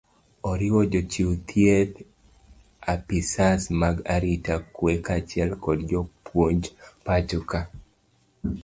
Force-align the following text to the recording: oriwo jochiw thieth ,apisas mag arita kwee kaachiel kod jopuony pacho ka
oriwo 0.51 0.81
jochiw 0.91 1.31
thieth 1.47 1.95
,apisas 2.93 3.61
mag 3.81 3.95
arita 4.15 4.55
kwee 4.75 4.99
kaachiel 5.05 5.51
kod 5.63 5.79
jopuony 5.91 6.63
pacho 7.05 7.39
ka 7.49 7.59